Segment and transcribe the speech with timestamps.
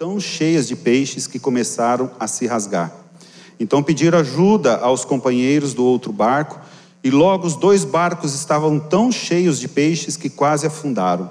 [0.00, 2.90] tão cheias de peixes que começaram a se rasgar.
[3.60, 6.58] Então pediram ajuda aos companheiros do outro barco,
[7.04, 11.30] e logo os dois barcos estavam tão cheios de peixes que quase afundaram.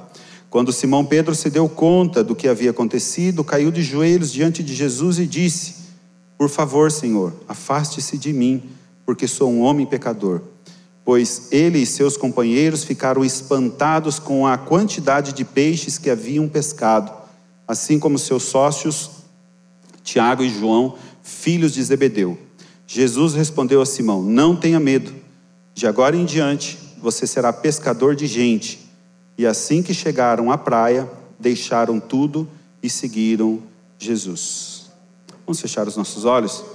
[0.51, 4.75] Quando Simão Pedro se deu conta do que havia acontecido, caiu de joelhos diante de
[4.75, 5.73] Jesus e disse:
[6.37, 8.61] Por favor, Senhor, afaste-se de mim,
[9.03, 10.41] porque sou um homem pecador.
[11.03, 17.18] Pois ele e seus companheiros ficaram espantados com a quantidade de peixes que haviam pescado,
[17.69, 19.11] assim como seus sócios
[20.03, 22.35] Tiago e João, filhos de Zebedeu.
[22.87, 25.13] Jesus respondeu a Simão: Não tenha medo,
[25.75, 28.89] de agora em diante você será pescador de gente.
[29.37, 32.49] E assim que chegaram à praia, deixaram tudo
[32.81, 33.61] e seguiram
[33.99, 34.89] Jesus.
[35.45, 36.65] Vamos fechar os nossos olhos?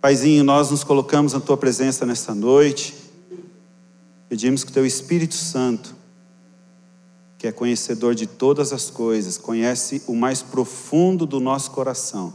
[0.00, 2.94] Paizinho, nós nos colocamos na tua presença nesta noite.
[4.28, 5.95] Pedimos que o teu Espírito Santo,
[7.38, 12.32] que é conhecedor de todas as coisas, conhece o mais profundo do nosso coração.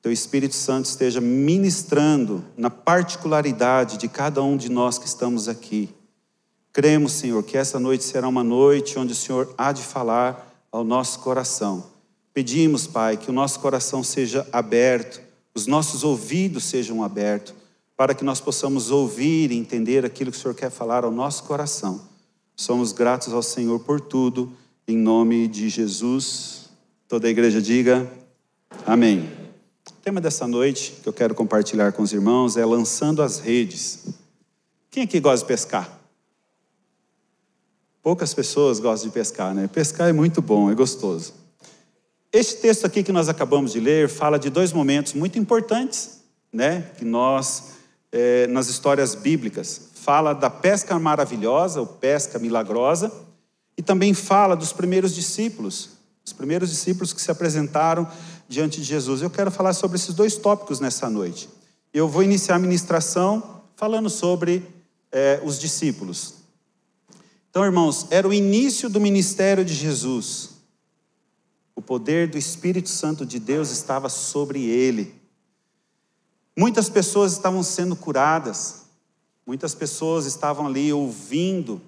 [0.00, 5.94] Teu Espírito Santo esteja ministrando na particularidade de cada um de nós que estamos aqui
[6.72, 10.82] Cremos, Senhor, que essa noite será uma noite onde o Senhor há de falar ao
[10.82, 11.84] nosso coração.
[12.32, 15.20] Pedimos, Pai, que o nosso coração seja aberto,
[15.54, 17.52] os nossos ouvidos sejam abertos,
[17.94, 21.44] para que nós possamos ouvir e entender aquilo que o Senhor quer falar ao nosso
[21.44, 22.08] coração.
[22.56, 24.52] Somos gratos ao Senhor por tudo,
[24.86, 26.70] em nome de Jesus.
[27.08, 28.10] Toda a igreja diga
[28.86, 29.30] amém.
[29.88, 34.06] O tema dessa noite que eu quero compartilhar com os irmãos é lançando as redes.
[34.90, 36.00] Quem aqui gosta de pescar?
[38.02, 39.68] Poucas pessoas gostam de pescar, né?
[39.68, 41.34] Pescar é muito bom, é gostoso.
[42.32, 46.90] Este texto aqui que nós acabamos de ler fala de dois momentos muito importantes, né?
[46.98, 47.74] Que nós,
[48.10, 53.12] é, nas histórias bíblicas, fala da pesca maravilhosa, ou pesca milagrosa,
[53.76, 55.90] e também fala dos primeiros discípulos,
[56.24, 58.06] os primeiros discípulos que se apresentaram
[58.48, 59.22] diante de Jesus.
[59.22, 61.48] Eu quero falar sobre esses dois tópicos nessa noite.
[61.94, 64.66] Eu vou iniciar a ministração falando sobre
[65.10, 66.42] é, os discípulos,
[67.52, 70.52] então, irmãos, era o início do ministério de Jesus.
[71.76, 75.14] O poder do Espírito Santo de Deus estava sobre ele.
[76.56, 78.81] Muitas pessoas estavam sendo curadas,
[79.46, 81.80] muitas pessoas estavam ali ouvindo,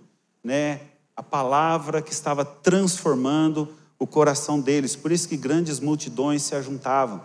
[0.42, 0.80] né,
[1.16, 4.96] a palavra que estava transformando o coração deles.
[4.96, 7.22] Por isso que grandes multidões se ajuntavam.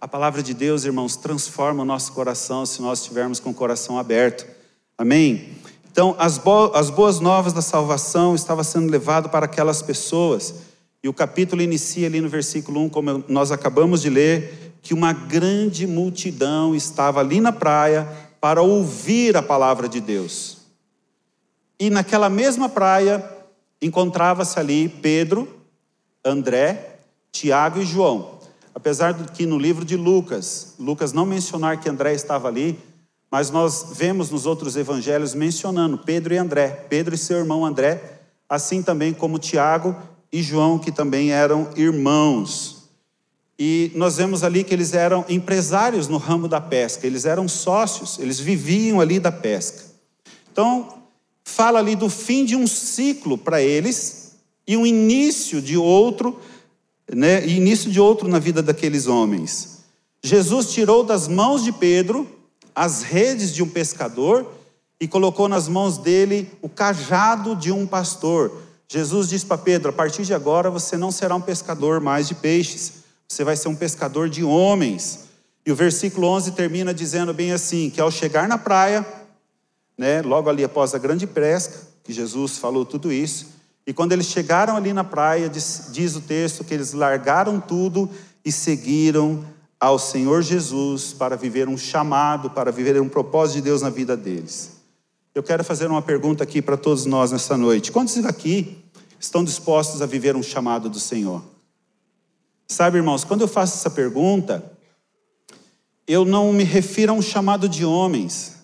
[0.00, 3.98] A palavra de Deus, irmãos, transforma o nosso coração se nós estivermos com o coração
[3.98, 4.46] aberto.
[4.96, 5.56] Amém?
[5.90, 10.54] Então, as, bo as boas novas da salvação estavam sendo levado para aquelas pessoas.
[11.02, 15.12] E o capítulo inicia ali no versículo 1, como nós acabamos de ler, que uma
[15.12, 18.08] grande multidão estava ali na praia
[18.40, 20.58] para ouvir a palavra de Deus.
[21.78, 23.22] E naquela mesma praia
[23.80, 25.48] encontrava-se ali Pedro,
[26.24, 26.98] André,
[27.32, 28.38] Tiago e João.
[28.74, 32.78] Apesar de que no livro de Lucas, Lucas não mencionar que André estava ali,
[33.30, 38.20] mas nós vemos nos outros evangelhos mencionando Pedro e André, Pedro e seu irmão André,
[38.48, 39.94] assim também como Tiago
[40.32, 42.79] e João, que também eram irmãos.
[43.62, 48.18] E nós vemos ali que eles eram empresários no ramo da pesca, eles eram sócios,
[48.18, 49.84] eles viviam ali da pesca.
[50.50, 51.02] Então,
[51.44, 56.40] fala ali do fim de um ciclo para eles e um início de outro,
[57.14, 59.80] né, início de outro na vida daqueles homens.
[60.24, 62.26] Jesus tirou das mãos de Pedro
[62.74, 64.50] as redes de um pescador
[64.98, 68.56] e colocou nas mãos dele o cajado de um pastor.
[68.88, 72.34] Jesus disse para Pedro: a partir de agora você não será um pescador mais de
[72.34, 72.99] peixes,
[73.30, 75.20] você vai ser um pescador de homens.
[75.64, 79.06] E o versículo 11 termina dizendo bem assim: que ao chegar na praia,
[79.96, 83.46] né, logo ali após a grande pesca, que Jesus falou tudo isso,
[83.86, 88.10] e quando eles chegaram ali na praia, diz, diz o texto que eles largaram tudo
[88.44, 89.44] e seguiram
[89.78, 94.16] ao Senhor Jesus para viver um chamado, para viver um propósito de Deus na vida
[94.16, 94.72] deles.
[95.32, 97.92] Eu quero fazer uma pergunta aqui para todos nós nessa noite.
[97.92, 98.76] Quantos aqui
[99.20, 101.49] estão dispostos a viver um chamado do Senhor?
[102.70, 104.64] Sabe, irmãos, quando eu faço essa pergunta,
[106.06, 108.58] eu não me refiro a um chamado de homens.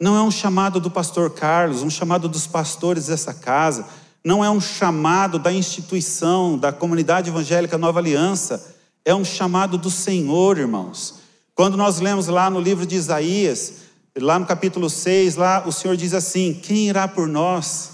[0.00, 3.86] Não é um chamado do pastor Carlos, um chamado dos pastores dessa casa,
[4.24, 8.74] não é um chamado da instituição, da comunidade evangélica Nova Aliança
[9.04, 11.20] é um chamado do Senhor, irmãos.
[11.54, 13.74] Quando nós lemos lá no livro de Isaías,
[14.18, 17.90] lá no capítulo 6, lá o Senhor diz assim: Quem irá por nós?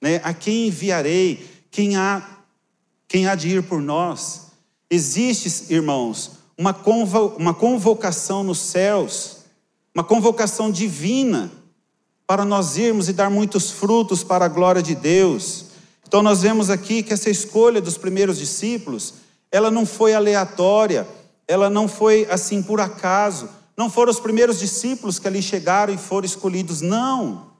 [0.00, 0.20] Né?
[0.22, 1.44] A quem enviarei?
[1.72, 2.35] Quem há,
[3.08, 4.46] quem há de ir por nós?
[4.90, 9.38] Existe, irmãos, uma, convo, uma convocação nos céus,
[9.94, 11.50] uma convocação divina,
[12.26, 15.66] para nós irmos e dar muitos frutos para a glória de Deus.
[16.06, 19.14] Então nós vemos aqui que essa escolha dos primeiros discípulos,
[19.50, 21.06] ela não foi aleatória,
[21.46, 23.48] ela não foi assim por acaso.
[23.76, 27.55] Não foram os primeiros discípulos que ali chegaram e foram escolhidos, não.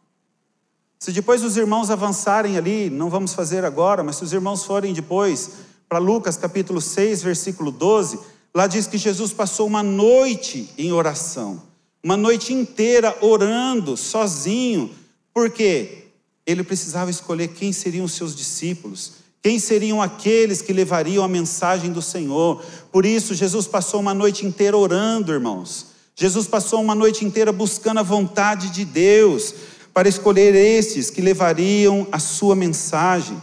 [1.06, 4.92] Se depois os irmãos avançarem ali, não vamos fazer agora, mas se os irmãos forem
[4.92, 5.50] depois
[5.88, 8.18] para Lucas capítulo 6, versículo 12,
[8.52, 11.62] lá diz que Jesus passou uma noite em oração,
[12.02, 14.90] uma noite inteira orando, sozinho,
[15.32, 16.08] porque
[16.44, 21.92] ele precisava escolher quem seriam os seus discípulos, quem seriam aqueles que levariam a mensagem
[21.92, 22.64] do Senhor.
[22.90, 25.86] Por isso, Jesus passou uma noite inteira orando, irmãos.
[26.16, 29.54] Jesus passou uma noite inteira buscando a vontade de Deus
[29.96, 33.40] para escolher estes que levariam a sua mensagem.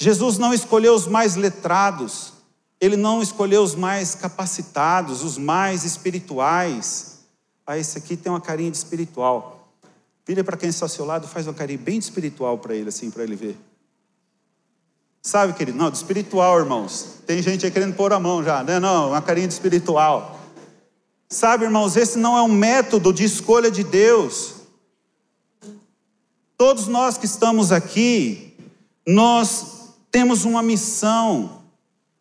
[0.00, 2.32] Jesus não escolheu os mais letrados,
[2.80, 7.18] ele não escolheu os mais capacitados, os mais espirituais.
[7.66, 9.68] Ah, esse aqui tem uma carinha de espiritual.
[10.26, 12.88] Vira para quem está ao seu lado, faz uma carinha bem de espiritual para ele,
[12.88, 13.58] assim, para ele ver.
[15.20, 15.76] Sabe, querido?
[15.76, 17.18] Não, de espiritual, irmãos.
[17.26, 18.80] Tem gente aí querendo pôr a mão já, né?
[18.80, 20.40] Não, uma carinha de espiritual.
[21.28, 24.55] Sabe, irmãos, esse não é um método de escolha de Deus.
[26.56, 28.54] Todos nós que estamos aqui,
[29.06, 31.62] nós temos uma missão.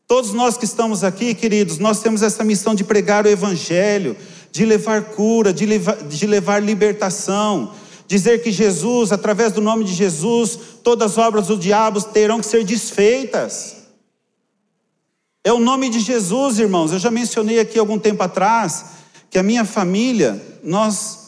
[0.05, 4.17] Todos nós que estamos aqui, queridos, nós temos essa missão de pregar o Evangelho,
[4.51, 7.73] de levar cura, de levar, de levar libertação,
[8.07, 12.45] dizer que Jesus, através do nome de Jesus, todas as obras do diabo terão que
[12.45, 13.77] ser desfeitas.
[15.45, 16.91] É o nome de Jesus, irmãos.
[16.91, 18.85] Eu já mencionei aqui algum tempo atrás
[19.29, 21.24] que a minha família, nós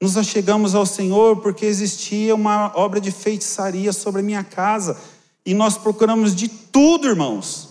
[0.00, 4.96] nos achegamos ao Senhor porque existia uma obra de feitiçaria sobre a minha casa.
[5.44, 7.70] E nós procuramos de tudo, irmãos.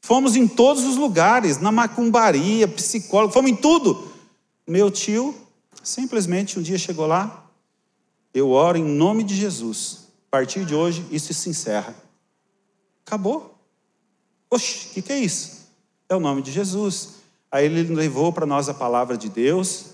[0.00, 4.08] Fomos em todos os lugares, na macumbaria, psicólogo, fomos em tudo.
[4.66, 5.34] Meu tio
[5.86, 7.48] simplesmente um dia chegou lá,
[8.34, 10.08] eu oro em nome de Jesus.
[10.28, 11.94] A partir de hoje, isso se encerra.
[13.06, 13.56] Acabou.
[14.50, 15.68] Oxe, o que, que é isso?
[16.08, 17.14] É o nome de Jesus.
[17.50, 19.86] Aí ele levou para nós a palavra de Deus,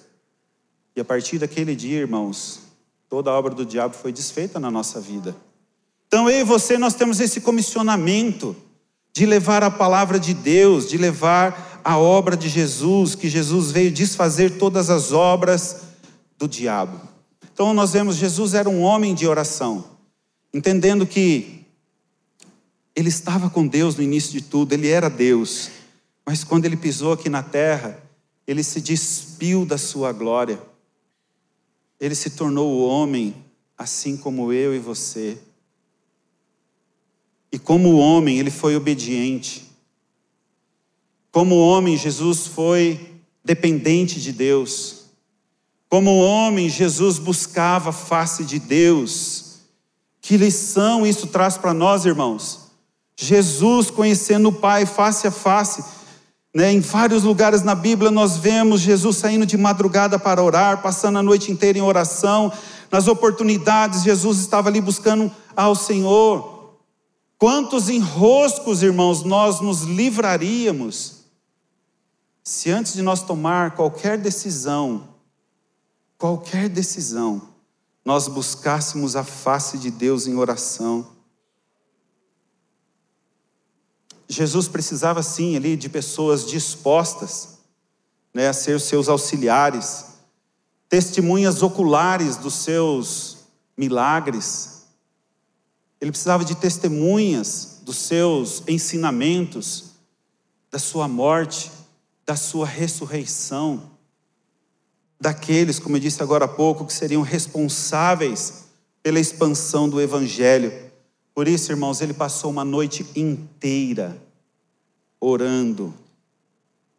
[0.95, 2.61] e a partir daquele dia, irmãos,
[3.09, 5.35] toda a obra do diabo foi desfeita na nossa vida.
[6.07, 8.55] Então eu e você, nós temos esse comissionamento
[9.15, 13.91] de levar a palavra de Deus, de levar a obra de Jesus, que Jesus veio
[13.91, 15.83] desfazer todas as obras
[16.39, 17.01] do diabo.
[17.53, 19.85] Então nós vemos Jesus era um homem de oração,
[20.53, 21.65] entendendo que
[22.95, 25.71] ele estava com Deus no início de tudo, ele era Deus.
[26.27, 27.99] Mas quando ele pisou aqui na terra,
[28.47, 30.61] ele se despiu da sua glória.
[32.03, 33.33] Ele se tornou o homem,
[33.79, 35.39] assim como eu e você.
[37.53, 39.71] E como homem, ele foi obediente.
[41.31, 45.05] Como homem, Jesus foi dependente de Deus.
[45.89, 49.59] Como homem, Jesus buscava a face de Deus.
[50.21, 52.73] Que lição isso traz para nós, irmãos?
[53.17, 55.85] Jesus conhecendo o Pai face a face
[56.55, 61.19] né, em vários lugares na Bíblia nós vemos Jesus saindo de madrugada para orar, passando
[61.19, 62.53] a noite inteira em oração.
[62.91, 66.77] Nas oportunidades, Jesus estava ali buscando ao Senhor.
[67.39, 71.23] Quantos enroscos, irmãos, nós nos livraríamos
[72.45, 75.09] se antes de nós tomar qualquer decisão,
[76.19, 77.41] qualquer decisão,
[78.05, 81.07] nós buscássemos a face de Deus em oração.
[84.33, 87.59] Jesus precisava sim ali de pessoas dispostas
[88.33, 90.07] né, a ser seus auxiliares,
[90.89, 93.39] testemunhas oculares dos seus
[93.77, 94.85] milagres.
[96.01, 99.93] Ele precisava de testemunhas dos seus ensinamentos,
[100.71, 101.71] da sua morte,
[102.25, 103.91] da sua ressurreição,
[105.21, 108.65] daqueles, como eu disse agora há pouco, que seriam responsáveis
[109.03, 110.91] pela expansão do evangelho.
[111.35, 114.21] Por isso, irmãos, ele passou uma noite inteira
[115.19, 115.95] orando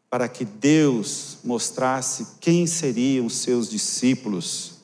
[0.09, 4.77] para que Deus mostrasse quem seriam os seus discípulos.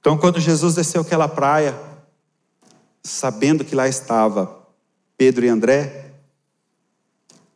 [0.00, 1.78] Então, quando Jesus desceu aquela praia,
[3.02, 4.66] sabendo que lá estava
[5.16, 6.12] Pedro e André,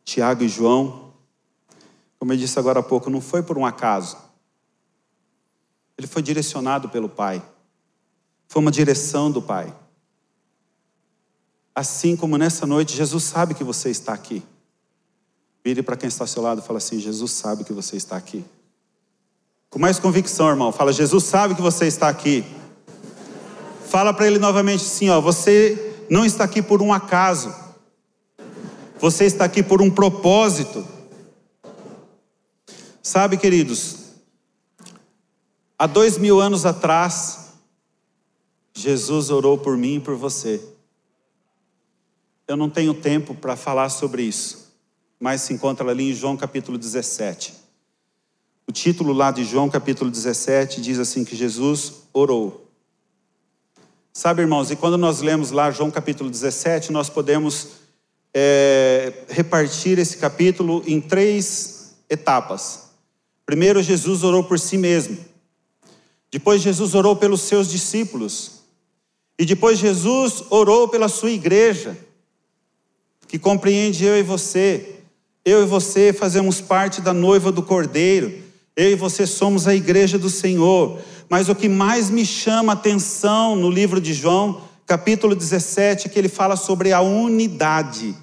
[0.03, 1.13] Tiago e João,
[2.17, 4.17] como eu disse agora há pouco, não foi por um acaso.
[5.97, 7.41] Ele foi direcionado pelo Pai.
[8.49, 9.73] Foi uma direção do Pai.
[11.73, 14.43] Assim como nessa noite, Jesus sabe que você está aqui.
[15.63, 18.17] Vire para quem está ao seu lado e fala assim: Jesus sabe que você está
[18.17, 18.43] aqui.
[19.69, 20.71] Com mais convicção, irmão.
[20.71, 22.43] Fala: Jesus sabe que você está aqui.
[23.87, 27.53] Fala para ele novamente assim: ó, você não está aqui por um acaso.
[28.99, 30.85] Você está aqui por um propósito.
[33.01, 33.95] Sabe, queridos,
[35.77, 37.48] há dois mil anos atrás,
[38.79, 40.61] Jesus orou por mim e por você.
[42.47, 44.73] Eu não tenho tempo para falar sobre isso,
[45.19, 47.53] mas se encontra ali em João capítulo 17.
[48.65, 52.67] O título lá de João capítulo 17 diz assim: que Jesus orou.
[54.13, 57.67] Sabe, irmãos, e quando nós lemos lá João capítulo 17, nós podemos
[58.33, 62.91] é, repartir esse capítulo em três etapas.
[63.45, 65.17] Primeiro, Jesus orou por si mesmo.
[66.31, 68.58] Depois, Jesus orou pelos seus discípulos.
[69.39, 71.97] E depois, Jesus orou pela sua igreja,
[73.25, 74.97] que compreende eu e você.
[75.45, 78.43] Eu e você fazemos parte da noiva do Cordeiro.
[78.75, 80.99] Eu e você somos a igreja do Senhor.
[81.29, 86.09] Mas o que mais me chama a atenção no livro de João, capítulo 17, é
[86.09, 88.13] que ele fala sobre a unidade.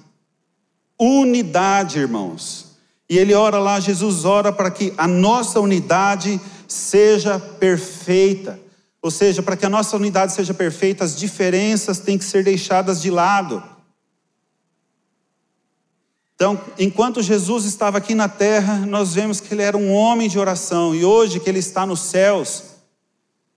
[0.99, 2.77] Unidade, irmãos.
[3.09, 8.66] E ele ora lá, Jesus ora para que a nossa unidade seja perfeita.
[9.07, 13.01] Ou seja, para que a nossa unidade seja perfeita, as diferenças têm que ser deixadas
[13.01, 13.63] de lado.
[16.35, 20.37] Então, enquanto Jesus estava aqui na terra, nós vemos que ele era um homem de
[20.37, 22.63] oração, e hoje que ele está nos céus,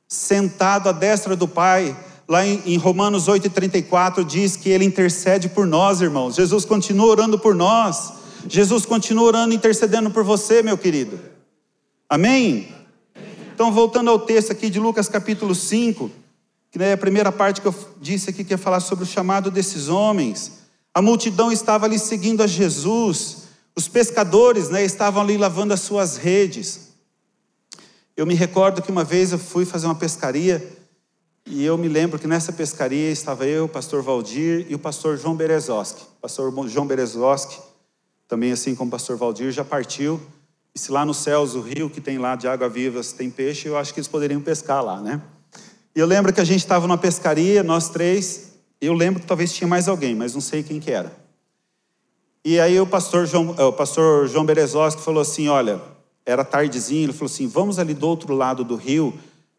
[0.06, 1.96] sentado à destra do Pai,
[2.28, 6.36] lá em, Romanos 8,34 diz que ele intercede por nós, irmãos.
[6.36, 8.12] Jesus continua orando por nós.
[8.48, 11.18] Jesus continua orando, intercedendo por você, meu querido.
[12.08, 12.72] Amém?
[13.60, 16.10] Então, voltando ao texto aqui de Lucas capítulo 5,
[16.70, 19.50] que é a primeira parte que eu disse aqui, que é falar sobre o chamado
[19.50, 20.60] desses homens.
[20.94, 23.48] A multidão estava ali seguindo a Jesus.
[23.76, 26.94] Os pescadores né, estavam ali lavando as suas redes.
[28.16, 30.66] Eu me recordo que uma vez eu fui fazer uma pescaria
[31.44, 35.18] e eu me lembro que nessa pescaria estava eu, o pastor Valdir e o pastor
[35.18, 36.02] João Berezoski.
[36.02, 37.60] O pastor João Berezoski,
[38.26, 40.18] também assim como o pastor Valdir, já partiu.
[40.74, 43.68] E se lá nos céus, o rio que tem lá de água vivas tem peixe,
[43.68, 45.20] eu acho que eles poderiam pescar lá, né?
[45.94, 48.52] E eu lembro que a gente estava numa pescaria, nós três.
[48.80, 51.12] Eu lembro que talvez tinha mais alguém, mas não sei quem que era.
[52.44, 55.80] E aí o pastor João, o pastor João Berezoski falou assim: olha,
[56.24, 59.12] era tardezinho, ele falou assim: vamos ali do outro lado do rio,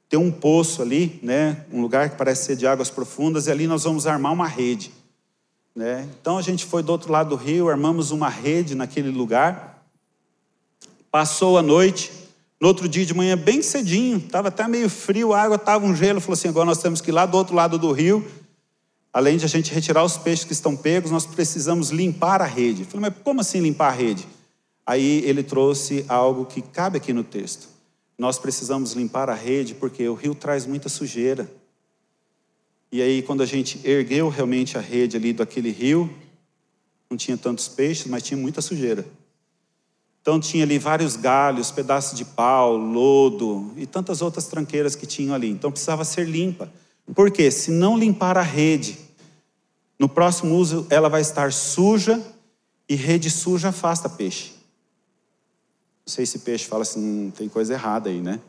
[0.09, 1.65] tem um poço ali, né?
[1.71, 4.91] Um lugar que parece ser de águas profundas, e ali nós vamos armar uma rede.
[5.75, 6.07] Né?
[6.19, 9.70] Então a gente foi do outro lado do rio, armamos uma rede naquele lugar.
[11.11, 12.09] Passou a noite,
[12.57, 15.93] no outro dia de manhã, bem cedinho, estava até meio frio, a água estava um
[15.93, 16.21] gelo.
[16.21, 18.25] Falou assim: agora nós temos que ir lá do outro lado do rio.
[19.11, 22.85] Além de a gente retirar os peixes que estão pegos, nós precisamos limpar a rede.
[22.85, 24.25] falei, mas como assim limpar a rede?
[24.85, 27.67] Aí ele trouxe algo que cabe aqui no texto.
[28.17, 31.51] Nós precisamos limpar a rede porque o rio traz muita sujeira.
[32.89, 36.09] E aí, quando a gente ergueu realmente a rede ali daquele rio,
[37.09, 39.05] não tinha tantos peixes, mas tinha muita sujeira.
[40.21, 45.33] Então tinha ali vários galhos, pedaços de pau, lodo e tantas outras tranqueiras que tinham
[45.33, 45.49] ali.
[45.49, 46.71] Então precisava ser limpa.
[47.15, 47.49] Por quê?
[47.49, 48.97] Se não limpar a rede,
[49.97, 52.21] no próximo uso ela vai estar suja
[52.87, 54.51] e rede suja afasta peixe.
[56.05, 58.39] Não sei se peixe fala assim, hum, tem coisa errada aí, né?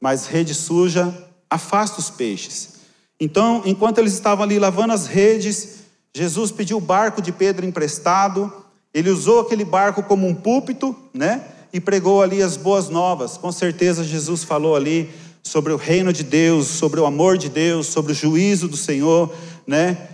[0.00, 1.12] Mas rede suja
[1.48, 2.74] afasta os peixes.
[3.18, 8.52] Então, enquanto eles estavam ali lavando as redes, Jesus pediu o barco de Pedro emprestado.
[8.94, 11.44] Ele usou aquele barco como um púlpito, né?
[11.72, 13.36] E pregou ali as boas novas.
[13.36, 15.10] Com certeza Jesus falou ali
[15.42, 19.34] sobre o reino de Deus, sobre o amor de Deus, sobre o juízo do Senhor,
[19.66, 20.08] né?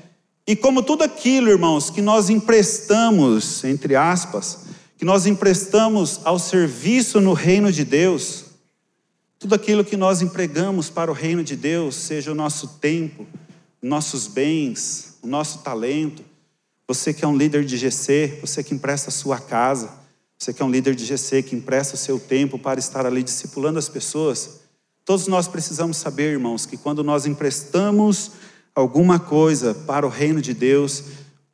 [0.46, 4.60] E como tudo aquilo, irmãos, que nós emprestamos, entre aspas,
[4.98, 8.46] que nós emprestamos ao serviço no reino de Deus,
[9.38, 13.26] tudo aquilo que nós empregamos para o reino de Deus, seja o nosso tempo,
[13.80, 16.22] nossos bens, o nosso talento,
[16.92, 19.90] você que é um líder de GC, você que empresta a sua casa,
[20.36, 23.22] você que é um líder de GC, que empresta o seu tempo para estar ali
[23.22, 24.62] discipulando as pessoas,
[25.04, 28.32] todos nós precisamos saber, irmãos, que quando nós emprestamos
[28.74, 31.04] alguma coisa para o reino de Deus,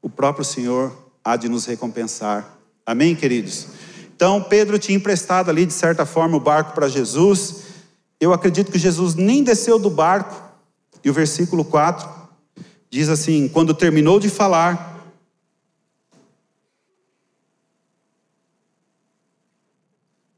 [0.01, 0.91] o próprio Senhor
[1.23, 3.67] há de nos recompensar Amém, queridos?
[4.15, 7.65] Então, Pedro tinha emprestado ali, de certa forma, o barco para Jesus.
[8.19, 10.41] Eu acredito que Jesus nem desceu do barco.
[11.05, 12.09] E o versículo 4
[12.89, 14.96] diz assim: Quando terminou de falar,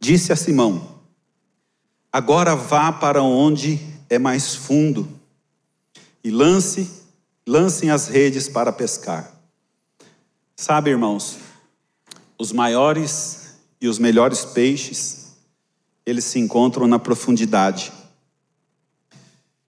[0.09, 1.00] disse a Simão:
[2.11, 5.07] Agora vá para onde é mais fundo
[6.25, 6.91] e lance,
[7.47, 9.31] lancem as redes para pescar.
[10.57, 11.37] Sabe, irmãos,
[12.38, 15.37] os maiores e os melhores peixes,
[16.07, 17.93] eles se encontram na profundidade.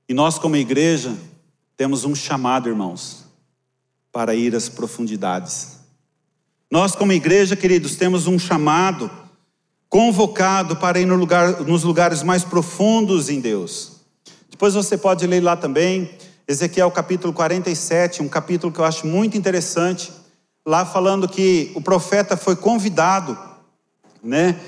[0.08, 1.14] E nós, como igreja,
[1.76, 3.26] temos um chamado, irmãos,
[4.10, 5.80] para ir às profundidades.
[6.70, 9.28] Nós, como igreja, queridos, temos um chamado
[9.90, 13.96] convocado para ir no lugar, nos lugares mais profundos em Deus.
[14.48, 16.08] Depois você pode ler lá também,
[16.46, 20.12] Ezequiel capítulo 47, um capítulo que eu acho muito interessante,
[20.64, 23.36] lá falando que o profeta foi convidado,
[24.22, 24.60] né,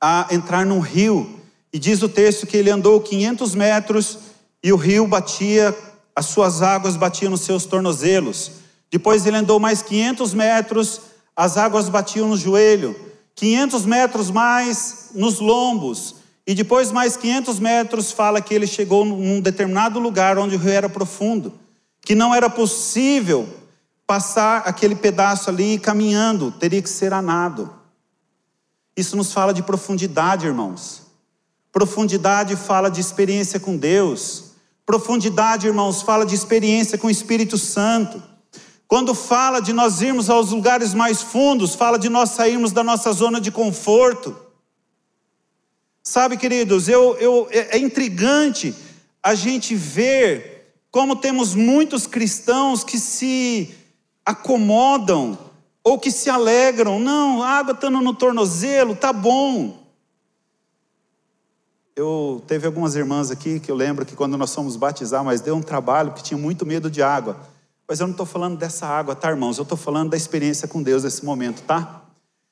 [0.00, 1.38] a entrar num rio,
[1.72, 4.18] e diz o texto que ele andou 500 metros
[4.60, 5.76] e o rio batia,
[6.16, 8.50] as suas águas batiam nos seus tornozelos.
[8.90, 11.00] Depois ele andou mais 500 metros,
[11.36, 13.13] as águas batiam no joelho.
[13.34, 16.16] 500 metros mais nos lombos.
[16.46, 20.72] E depois mais 500 metros fala que ele chegou num determinado lugar onde o rio
[20.72, 21.52] era profundo,
[22.02, 23.48] que não era possível
[24.06, 27.72] passar aquele pedaço ali caminhando, teria que ser a nado.
[28.96, 31.02] Isso nos fala de profundidade, irmãos.
[31.72, 34.52] Profundidade fala de experiência com Deus.
[34.86, 38.22] Profundidade, irmãos, fala de experiência com o Espírito Santo.
[38.86, 43.12] Quando fala de nós irmos aos lugares mais fundos, fala de nós sairmos da nossa
[43.12, 44.36] zona de conforto.
[46.02, 48.74] Sabe, queridos, eu, eu, é, é intrigante
[49.22, 53.74] a gente ver como temos muitos cristãos que se
[54.24, 55.36] acomodam
[55.82, 56.98] ou que se alegram.
[56.98, 59.82] Não, a água estando no tornozelo, tá bom.
[61.96, 65.56] Eu teve algumas irmãs aqui que eu lembro que quando nós fomos batizar, mas deu
[65.56, 67.38] um trabalho que tinha muito medo de água.
[67.86, 69.58] Mas eu não estou falando dessa água, tá, irmãos?
[69.58, 72.02] Eu estou falando da experiência com Deus nesse momento, tá?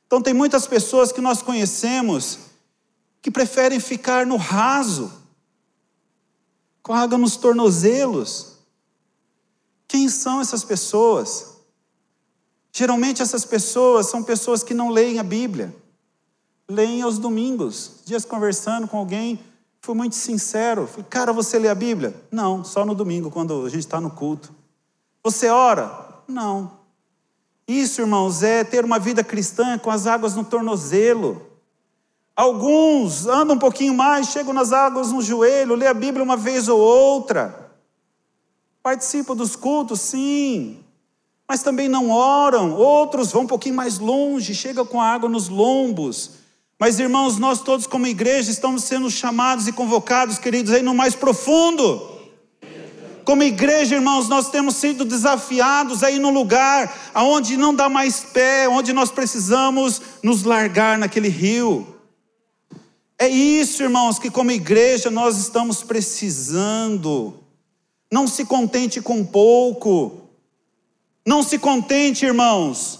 [0.06, 2.38] Então tem muitas pessoas que nós conhecemos
[3.22, 5.10] que preferem ficar no raso,
[6.82, 8.58] com água nos tornozelos.
[9.88, 11.52] Quem são essas pessoas?
[12.72, 15.74] Geralmente essas pessoas são pessoas que não leem a Bíblia,
[16.68, 18.00] leem aos domingos.
[18.04, 19.38] Dias conversando com alguém,
[19.80, 20.86] fui muito sincero.
[20.86, 22.14] Falei, cara, você lê a Bíblia?
[22.30, 24.52] Não, só no domingo, quando a gente está no culto.
[25.22, 26.22] Você ora?
[26.26, 26.82] Não.
[27.66, 31.46] Isso, irmãos, é ter uma vida cristã com as águas no tornozelo.
[32.34, 36.68] Alguns andam um pouquinho mais, chegam nas águas no joelho, lê a Bíblia uma vez
[36.68, 37.70] ou outra.
[38.82, 40.80] Participam dos cultos, sim,
[41.46, 42.74] mas também não oram.
[42.74, 46.32] Outros vão um pouquinho mais longe, chegam com a água nos lombos.
[46.80, 51.14] Mas, irmãos, nós todos, como igreja, estamos sendo chamados e convocados, queridos, aí no mais
[51.14, 52.11] profundo.
[53.24, 58.20] Como igreja, irmãos, nós temos sido desafiados a ir num lugar aonde não dá mais
[58.20, 61.86] pé, onde nós precisamos nos largar naquele rio.
[63.18, 67.34] É isso, irmãos, que como igreja nós estamos precisando.
[68.10, 70.22] Não se contente com pouco.
[71.24, 72.98] Não se contente, irmãos,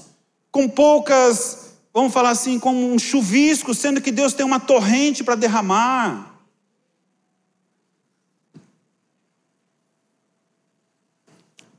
[0.52, 5.34] com poucas, vamos falar assim, com um chuvisco, sendo que Deus tem uma torrente para
[5.34, 6.31] derramar.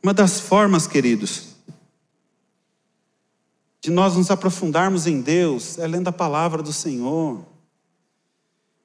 [0.04, 1.56] Uma das formas, queridos,
[3.80, 7.42] de nós nos aprofundarmos em Deus é lendo a palavra do Senhor.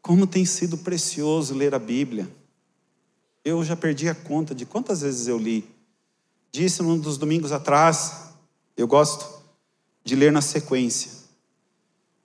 [0.00, 2.30] Como tem sido precioso ler a Bíblia.
[3.44, 5.68] Eu já perdi a conta de quantas vezes eu li.
[6.52, 8.30] Disse num dos domingos atrás,
[8.76, 9.42] eu gosto
[10.04, 11.10] de ler na sequência.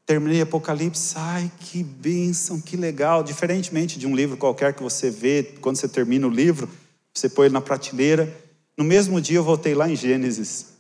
[0.06, 3.24] Terminei Apocalipse, ai que bênção, que legal.
[3.24, 6.70] Diferentemente de um livro qualquer que você vê, quando você termina o livro,
[7.12, 8.43] você põe ele na prateleira
[8.78, 10.74] no mesmo dia eu voltei lá em Gênesis.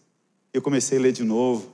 [0.53, 1.71] Eu comecei a ler de novo.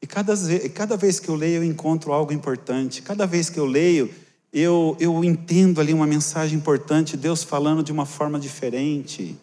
[0.00, 0.34] E cada,
[0.74, 3.00] cada vez que eu leio, eu encontro algo importante.
[3.00, 4.10] Cada vez que eu leio,
[4.52, 9.36] eu, eu entendo ali uma mensagem importante, Deus falando de uma forma diferente.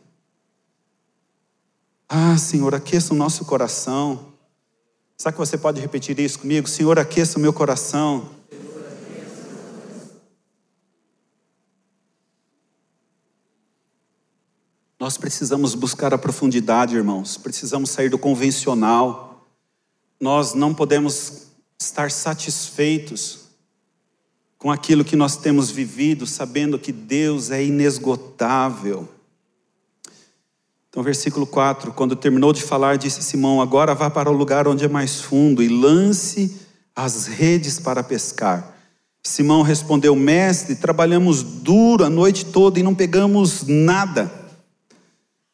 [2.08, 4.28] Ah, Senhor, aqueça o nosso coração.
[5.18, 6.68] Sabe que você pode repetir isso comigo?
[6.68, 8.30] Senhor, aqueça o meu coração.
[15.02, 19.48] Nós precisamos buscar a profundidade, irmãos, precisamos sair do convencional.
[20.20, 21.48] Nós não podemos
[21.82, 23.46] estar satisfeitos
[24.60, 29.10] com aquilo que nós temos vivido, sabendo que Deus é inesgotável.
[30.88, 34.86] Então, versículo 4: quando terminou de falar, disse Simão: Agora vá para o lugar onde
[34.86, 36.62] é mais fundo e lance
[36.96, 38.78] as redes para pescar.
[39.24, 44.41] Simão respondeu: Mestre, trabalhamos duro a noite toda e não pegamos nada.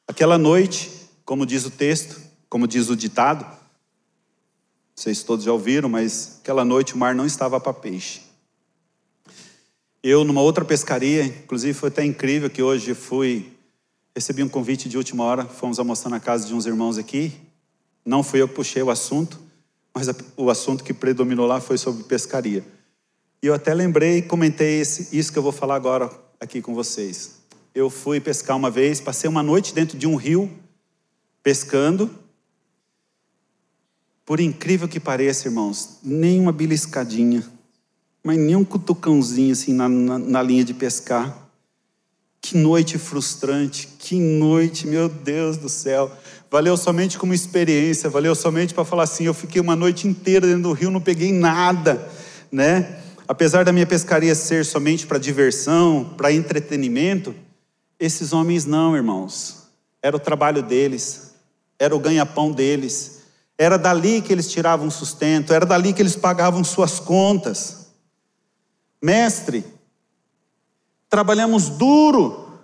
[0.08, 0.90] Aquela noite,
[1.26, 3.46] como diz o texto, como diz o ditado,
[4.96, 8.22] vocês todos já ouviram, mas aquela noite o mar não estava para peixe.
[10.02, 13.52] Eu, numa outra pescaria, inclusive foi até incrível que hoje fui,
[14.16, 17.34] recebi um convite de última hora, fomos almoçar na casa de uns irmãos aqui.
[18.06, 19.38] Não fui eu que puxei o assunto,
[19.94, 22.66] mas o assunto que predominou lá foi sobre pescaria.
[23.44, 26.74] E eu até lembrei e comentei esse, isso que eu vou falar agora aqui com
[26.74, 27.37] vocês
[27.78, 30.50] eu fui pescar uma vez, passei uma noite dentro de um rio,
[31.44, 32.10] pescando.
[34.26, 37.44] Por incrível que pareça, irmãos, nem uma beliscadinha,
[38.24, 41.50] mas nem um cutucãozinho assim na, na, na linha de pescar.
[42.42, 46.12] Que noite frustrante, que noite, meu Deus do céu.
[46.50, 50.64] Valeu somente como experiência, valeu somente para falar assim: eu fiquei uma noite inteira dentro
[50.64, 52.10] do rio, não peguei nada,
[52.52, 53.02] né?
[53.28, 57.36] Apesar da minha pescaria ser somente para diversão, para entretenimento,
[58.00, 59.68] esses homens não, irmãos.
[60.02, 61.34] Era o trabalho deles,
[61.80, 63.22] era o ganha-pão deles,
[63.58, 67.88] era dali que eles tiravam sustento, era dali que eles pagavam suas contas.
[69.02, 69.66] Mestre,
[71.10, 72.60] trabalhamos duro,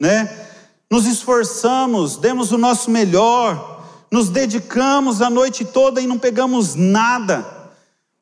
[0.00, 0.46] né?
[0.90, 7.46] Nos esforçamos, demos o nosso melhor, nos dedicamos a noite toda e não pegamos nada.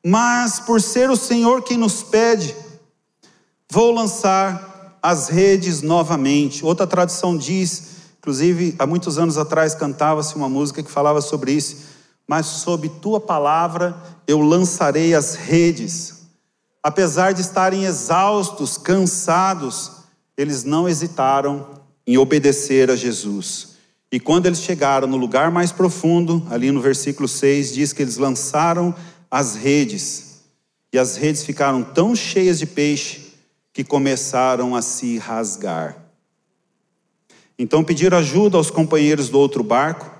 [0.05, 2.55] Mas por ser o Senhor quem nos pede,
[3.69, 6.65] vou lançar as redes novamente.
[6.65, 7.83] Outra tradição diz,
[8.19, 11.77] inclusive há muitos anos atrás cantava-se uma música que falava sobre isso.
[12.27, 13.95] Mas sob tua palavra
[14.27, 16.27] eu lançarei as redes.
[16.83, 19.91] Apesar de estarem exaustos, cansados,
[20.37, 21.65] eles não hesitaram
[22.05, 23.75] em obedecer a Jesus.
[24.11, 28.17] E quando eles chegaram no lugar mais profundo, ali no versículo 6, diz que eles
[28.17, 28.95] lançaram
[29.29, 30.43] as redes.
[30.93, 33.26] E as redes ficaram tão cheias de peixe
[33.77, 35.95] que começaram a se rasgar.
[37.59, 40.11] Então pediram ajuda aos companheiros do outro barco,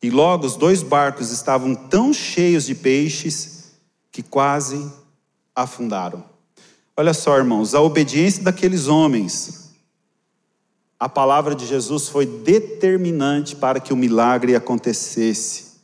[0.00, 3.72] e logo os dois barcos estavam tão cheios de peixes
[4.12, 4.92] que quase
[5.56, 6.24] afundaram.
[6.96, 9.74] Olha só, irmãos, a obediência daqueles homens,
[11.00, 15.80] a palavra de Jesus foi determinante para que o milagre acontecesse.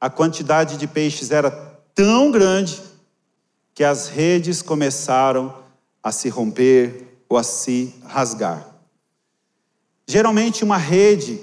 [0.00, 1.48] A quantidade de peixes era
[1.94, 2.82] tão grande
[3.72, 5.63] que as redes começaram a
[6.12, 8.66] se romper ou a se rasgar.
[10.06, 11.40] Geralmente uma rede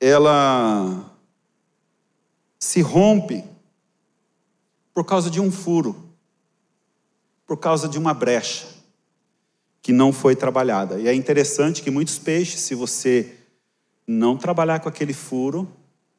[0.00, 1.10] ela
[2.58, 3.44] se rompe
[4.92, 6.04] por causa de um furo
[7.46, 8.66] por causa de uma brecha
[9.82, 10.98] que não foi trabalhada.
[10.98, 13.34] E é interessante que muitos peixes, se você
[14.06, 15.68] não trabalhar com aquele furo,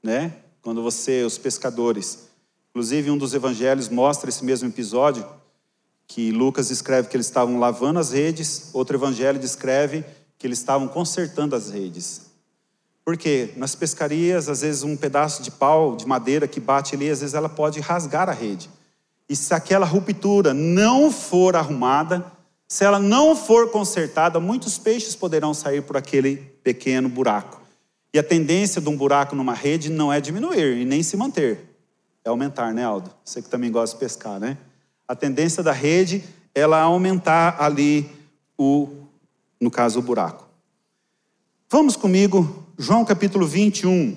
[0.04, 0.36] né?
[0.62, 2.30] Quando você, os pescadores,
[2.70, 5.26] inclusive um dos evangelhos mostra esse mesmo episódio,
[6.08, 10.04] que Lucas escreve que eles estavam lavando as redes, outro evangelho descreve
[10.38, 12.22] que eles estavam consertando as redes.
[13.04, 17.22] Porque nas pescarias, às vezes um pedaço de pau, de madeira que bate ali, às
[17.22, 18.70] vezes ela pode rasgar a rede.
[19.30, 22.26] E se aquela ruptura não for arrumada,
[22.68, 27.62] se ela não for consertada, muitos peixes poderão sair por aquele pequeno buraco.
[28.14, 31.76] E a tendência de um buraco numa rede não é diminuir e nem se manter,
[32.24, 33.12] é aumentar, né, Aldo?
[33.24, 34.58] Você que também gosta de pescar, né?
[35.08, 38.10] A tendência da rede ela aumentar ali
[38.58, 38.90] o,
[39.60, 40.48] no caso, o buraco.
[41.70, 44.16] Vamos comigo, João capítulo 21.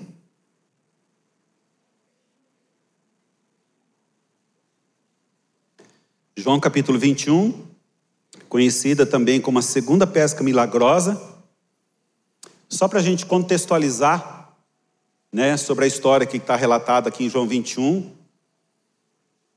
[6.36, 7.66] João capítulo 21,
[8.48, 11.20] conhecida também como a segunda pesca milagrosa.
[12.68, 14.52] Só para a gente contextualizar
[15.32, 18.17] né, sobre a história que está relatada aqui em João 21,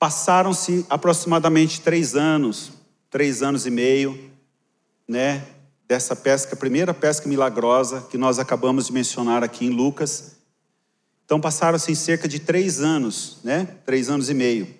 [0.01, 2.71] passaram-se aproximadamente três anos,
[3.07, 4.31] três anos e meio,
[5.07, 5.45] né,
[5.87, 10.37] dessa pesca, primeira pesca milagrosa que nós acabamos de mencionar aqui em Lucas.
[11.23, 14.73] Então passaram-se cerca de três anos, né, três anos e meio.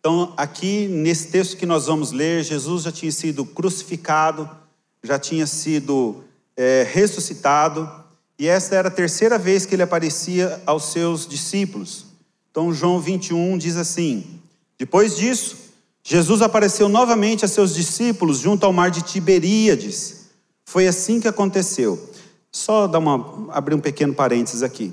[0.00, 4.48] Então, aqui nesse texto que nós vamos ler, Jesus já tinha sido crucificado,
[5.04, 6.24] já tinha sido
[6.56, 7.92] é, ressuscitado,
[8.38, 12.11] e essa era a terceira vez que ele aparecia aos seus discípulos.
[12.52, 14.38] Então, João 21 diz assim:
[14.78, 15.56] Depois disso,
[16.04, 20.26] Jesus apareceu novamente a seus discípulos junto ao mar de Tiberíades.
[20.66, 22.10] Foi assim que aconteceu.
[22.52, 24.92] Só dar uma, abrir um pequeno parênteses aqui.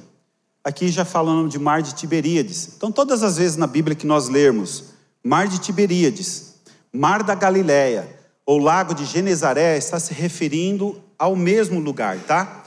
[0.63, 2.69] Aqui já falando de mar de Tiberíades.
[2.77, 4.85] Então, todas as vezes na Bíblia que nós lermos
[5.21, 6.55] Mar de Tiberíades,
[6.93, 8.07] Mar da Galileia
[8.45, 12.63] ou Lago de Genezaré está se referindo ao mesmo lugar, tá?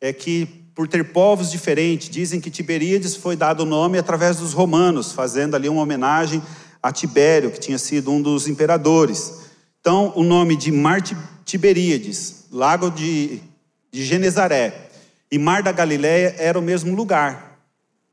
[0.00, 4.54] É que por ter povos diferentes, dizem que Tiberíades foi dado o nome através dos
[4.54, 6.42] romanos, fazendo ali uma homenagem
[6.82, 9.42] a Tibério, que tinha sido um dos imperadores.
[9.78, 11.02] Então, o nome de Mar
[11.44, 13.42] Tiberíades, Lago de,
[13.92, 14.88] de Genezaré
[15.30, 17.60] e Mar da Galileia era o mesmo lugar.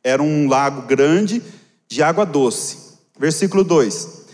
[0.03, 1.41] Era um lago grande
[1.87, 2.97] de água doce.
[3.17, 4.25] Versículo 2.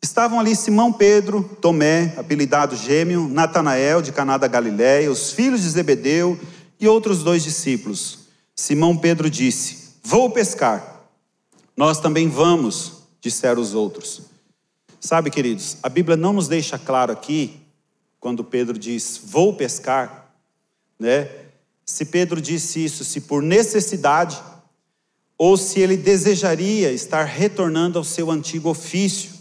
[0.00, 5.70] Estavam ali Simão Pedro, Tomé, apelidado Gêmeo, Natanael de Caná da Galiléia, os filhos de
[5.70, 6.38] Zebedeu
[6.80, 8.20] e outros dois discípulos.
[8.56, 11.02] Simão Pedro disse: Vou pescar.
[11.76, 14.22] Nós também vamos, disseram os outros.
[15.00, 17.60] Sabe, queridos, a Bíblia não nos deixa claro aqui,
[18.18, 20.34] quando Pedro diz: Vou pescar,
[20.98, 21.28] né?
[21.84, 24.40] Se Pedro disse isso, se por necessidade
[25.36, 29.32] ou se ele desejaria estar retornando ao seu antigo ofício.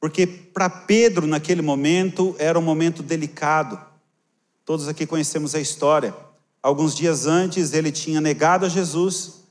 [0.00, 3.78] Porque para Pedro, naquele momento, era um momento delicado.
[4.64, 6.14] Todos aqui conhecemos a história.
[6.64, 9.42] Alguns dias antes, ele tinha negado a Jesus.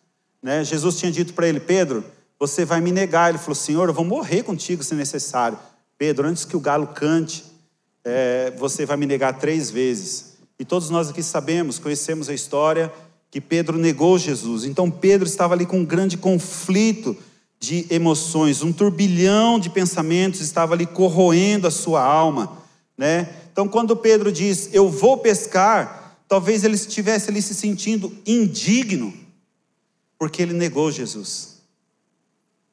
[0.41, 0.63] Né?
[0.63, 2.04] Jesus tinha dito para ele: Pedro,
[2.39, 3.30] você vai me negar.
[3.30, 5.60] Ele falou: Senhor, eu vou morrer contigo se necessário.
[5.95, 7.43] Pedro, antes que o galo cante,
[8.04, 10.34] é, você vai me negar três vezes.
[10.58, 12.91] E todos nós aqui sabemos, conhecemos a história,
[13.30, 14.63] que Pedro negou Jesus.
[14.63, 17.15] Então Pedro estava ali com um grande conflito
[17.60, 22.58] de emoções, um turbilhão de pensamentos estava ali corroendo a sua alma,
[22.97, 23.30] né?
[23.52, 26.02] Então quando Pedro diz: "Eu vou pescar",
[26.34, 29.13] talvez ele estivesse ali se sentindo indigno,
[30.17, 31.62] porque ele negou Jesus.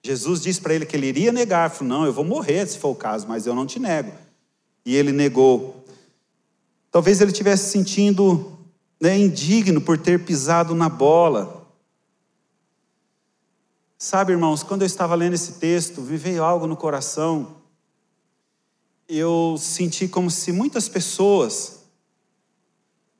[0.02, 2.88] Jesus disse para ele que ele iria negar, falou: "Não, eu vou morrer se for
[2.88, 4.12] o caso, mas eu não te nego".
[4.82, 5.84] E ele negou.
[6.90, 8.58] Talvez ele estivesse sentindo
[8.98, 11.60] né, indigno por ter pisado na bola,
[13.98, 17.56] Sabe, irmãos, quando eu estava lendo esse texto, me veio algo no coração.
[19.06, 21.79] Eu senti como se muitas pessoas,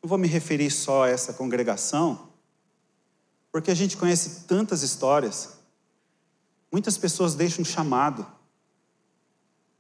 [0.03, 2.29] não vou me referir só a essa congregação,
[3.53, 5.59] porque a gente conhece tantas histórias.
[6.73, 8.27] Muitas pessoas deixam o chamado,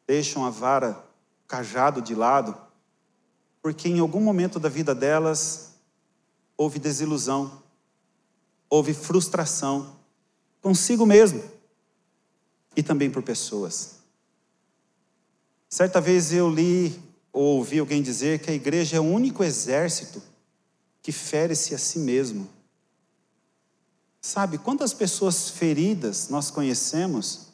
[0.06, 1.02] deixam a vara,
[1.44, 2.56] o cajado de lado,
[3.62, 5.74] porque em algum momento da vida delas
[6.56, 7.62] houve desilusão,
[8.68, 9.98] houve frustração
[10.60, 11.42] consigo mesmo
[12.76, 14.00] e também por pessoas.
[15.68, 17.00] Certa vez eu li
[17.32, 20.22] ou ouvi alguém dizer que a igreja é o único exército
[21.02, 22.48] que fere-se a si mesmo.
[24.20, 27.48] Sabe, quantas pessoas feridas nós conhecemos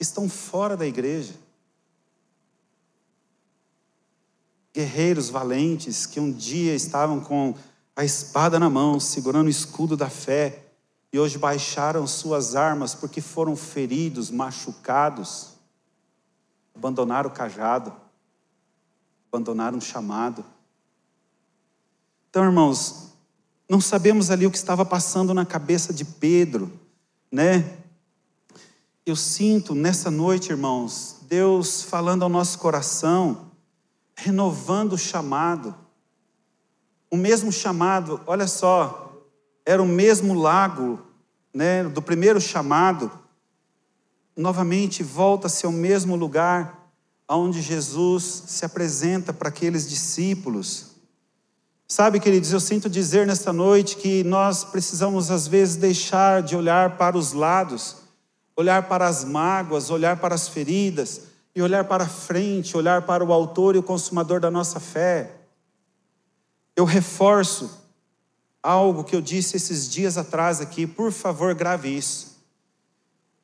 [0.00, 1.34] estão fora da igreja?
[4.72, 7.54] Guerreiros valentes que um dia estavam com
[7.94, 10.64] a espada na mão, segurando o escudo da fé,
[11.12, 15.54] e hoje baixaram suas armas porque foram feridos, machucados,
[16.74, 17.92] abandonaram o cajado,
[19.30, 20.44] abandonaram o chamado.
[22.30, 23.12] Então, irmãos,
[23.68, 26.72] não sabemos ali o que estava passando na cabeça de Pedro,
[27.30, 27.78] né?
[29.04, 33.50] Eu sinto nessa noite, irmãos, Deus falando ao nosso coração,
[34.14, 35.74] renovando o chamado.
[37.10, 39.12] O mesmo chamado, olha só,
[39.64, 41.00] era o mesmo lago
[41.52, 43.10] né, do primeiro chamado,
[44.36, 46.77] novamente volta-se ao mesmo lugar
[47.28, 50.86] onde Jesus se apresenta para aqueles discípulos.
[51.86, 56.96] Sabe, queridos, eu sinto dizer nesta noite que nós precisamos às vezes deixar de olhar
[56.96, 57.96] para os lados,
[58.56, 61.22] olhar para as mágoas, olhar para as feridas
[61.54, 65.34] e olhar para frente, olhar para o autor e o consumador da nossa fé.
[66.76, 67.70] Eu reforço
[68.62, 72.38] algo que eu disse esses dias atrás aqui, por favor, grave isso.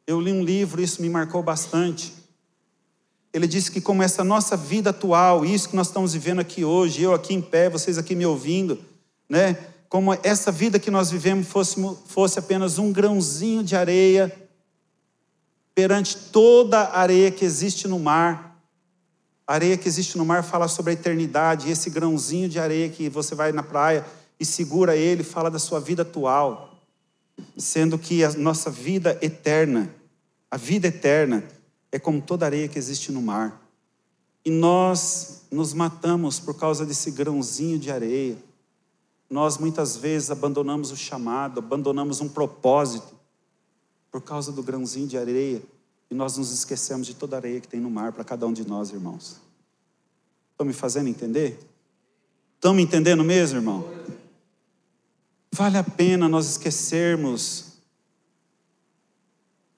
[0.07, 2.24] Eu li um livro, isso me marcou bastante.
[3.35, 7.03] Ele disse que, como essa nossa vida atual, isso que nós estamos vivendo aqui hoje,
[7.03, 8.79] eu aqui em pé, vocês aqui me ouvindo,
[9.29, 9.59] né?
[9.89, 11.75] Como essa vida que nós vivemos fosse,
[12.07, 14.33] fosse apenas um grãozinho de areia
[15.75, 18.57] perante toda a areia que existe no mar.
[19.45, 22.89] A areia que existe no mar fala sobre a eternidade, e esse grãozinho de areia
[22.89, 24.07] que você vai na praia
[24.39, 26.79] e segura ele, fala da sua vida atual,
[27.59, 29.93] sendo que a nossa vida eterna,
[30.49, 31.43] a vida eterna,
[31.95, 33.65] é como toda areia que existe no mar.
[34.45, 38.37] E nós nos matamos por causa desse grãozinho de areia.
[39.31, 43.15] Nós muitas vezes abandonamos o chamado, abandonamos um propósito
[44.11, 45.63] por causa do grãozinho de areia
[46.11, 48.53] e nós nos esquecemos de toda a areia que tem no mar para cada um
[48.53, 49.37] de nós, irmãos.
[50.51, 51.57] Estão me fazendo entender?
[52.57, 53.89] Estão me entendendo mesmo, irmão?
[55.53, 57.75] Vale a pena nós esquecermos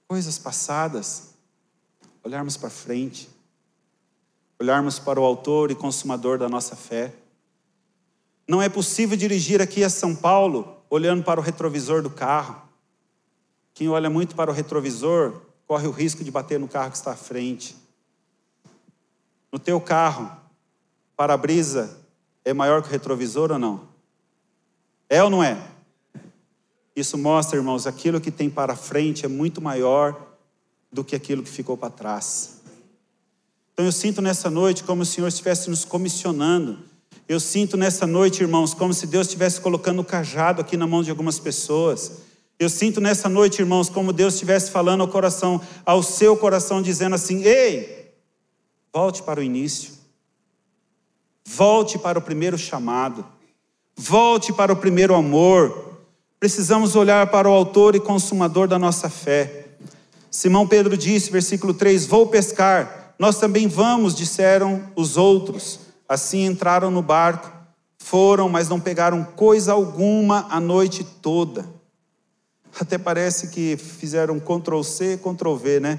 [0.08, 1.35] coisas passadas,
[2.26, 3.30] olharmos para frente,
[4.58, 7.14] olharmos para o Autor e Consumador da nossa fé.
[8.48, 12.60] Não é possível dirigir aqui a São Paulo olhando para o retrovisor do carro.
[13.72, 17.12] Quem olha muito para o retrovisor corre o risco de bater no carro que está
[17.12, 17.76] à frente.
[19.52, 20.28] No teu carro,
[21.16, 21.96] para-brisa
[22.44, 23.86] é maior que o retrovisor ou não?
[25.08, 25.56] É ou não é?
[26.96, 30.35] Isso mostra, irmãos, aquilo que tem para frente é muito maior
[30.90, 32.60] do que aquilo que ficou para trás.
[33.72, 36.78] Então eu sinto nessa noite como o Senhor estivesse nos comissionando.
[37.28, 41.02] Eu sinto nessa noite, irmãos, como se Deus estivesse colocando o cajado aqui na mão
[41.02, 42.22] de algumas pessoas.
[42.58, 47.14] Eu sinto nessa noite, irmãos, como Deus estivesse falando ao coração, ao seu coração, dizendo
[47.14, 48.14] assim: Ei,
[48.92, 49.92] volte para o início,
[51.44, 53.26] volte para o primeiro chamado.
[53.96, 55.96] Volte para o primeiro amor.
[56.38, 59.65] Precisamos olhar para o autor e consumador da nossa fé.
[60.30, 63.14] Simão Pedro disse, versículo 3: Vou pescar.
[63.18, 65.80] Nós também vamos, disseram os outros.
[66.08, 67.50] Assim entraram no barco,
[67.98, 71.66] foram, mas não pegaram coisa alguma a noite toda.
[72.78, 75.98] Até parece que fizeram Ctrl C, Ctrl V, né?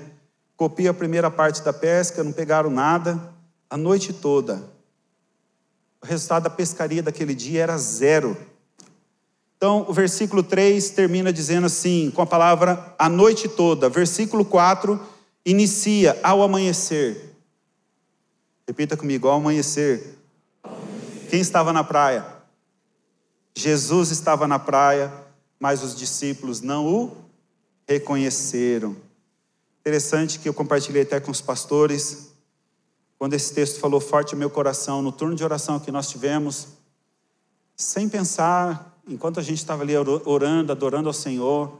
[0.56, 3.34] Copia a primeira parte da pesca, não pegaram nada
[3.70, 4.64] a noite toda.
[6.02, 8.38] O resultado da pescaria daquele dia era zero.
[9.58, 13.90] Então, o versículo 3 termina dizendo assim, com a palavra a noite toda.
[13.90, 15.00] Versículo 4
[15.44, 17.34] inicia ao amanhecer.
[18.68, 20.16] Repita comigo, ao amanhecer.
[21.30, 22.24] Quem estava na praia?
[23.56, 25.12] Jesus estava na praia,
[25.60, 27.18] mas os discípulos não o
[27.88, 28.96] reconheceram.
[29.80, 32.34] Interessante que eu compartilhei até com os pastores,
[33.18, 36.68] quando esse texto falou forte ao meu coração, no turno de oração que nós tivemos,
[37.76, 41.80] sem pensar enquanto a gente estava ali orando, adorando ao Senhor,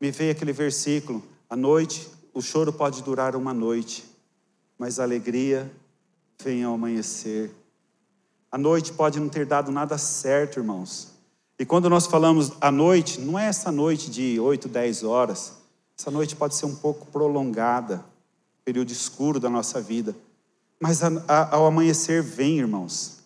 [0.00, 4.04] me veio aquele versículo: a noite, o choro pode durar uma noite,
[4.78, 5.70] mas a alegria
[6.42, 7.50] vem ao amanhecer.
[8.50, 11.12] A noite pode não ter dado nada certo, irmãos.
[11.58, 15.54] E quando nós falamos a noite, não é essa noite de 8, 10 horas.
[15.98, 18.04] Essa noite pode ser um pouco prolongada,
[18.64, 20.14] período escuro da nossa vida.
[20.80, 23.18] Mas a, a, ao amanhecer vem, irmãos.